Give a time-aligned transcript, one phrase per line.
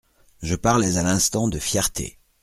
[0.41, 2.17] Je parlais à l’instant de fierté.